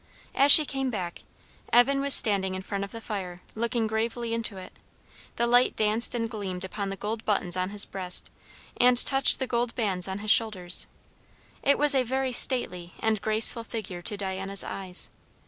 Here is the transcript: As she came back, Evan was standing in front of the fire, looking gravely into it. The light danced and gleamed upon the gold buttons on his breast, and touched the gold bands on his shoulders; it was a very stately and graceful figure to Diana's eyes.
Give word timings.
As 0.33 0.51
she 0.51 0.65
came 0.65 0.89
back, 0.89 1.21
Evan 1.71 2.01
was 2.01 2.15
standing 2.15 2.55
in 2.55 2.63
front 2.63 2.83
of 2.83 2.91
the 2.91 3.01
fire, 3.01 3.41
looking 3.53 3.85
gravely 3.85 4.33
into 4.33 4.57
it. 4.57 4.73
The 5.35 5.45
light 5.45 5.75
danced 5.75 6.15
and 6.15 6.27
gleamed 6.27 6.65
upon 6.65 6.89
the 6.89 6.95
gold 6.95 7.23
buttons 7.23 7.55
on 7.55 7.69
his 7.69 7.85
breast, 7.85 8.31
and 8.77 8.97
touched 8.97 9.37
the 9.37 9.45
gold 9.45 9.75
bands 9.75 10.07
on 10.07 10.17
his 10.17 10.31
shoulders; 10.31 10.87
it 11.61 11.77
was 11.77 11.93
a 11.93 12.01
very 12.01 12.33
stately 12.33 12.93
and 12.99 13.21
graceful 13.21 13.63
figure 13.63 14.01
to 14.01 14.17
Diana's 14.17 14.63
eyes. 14.63 15.11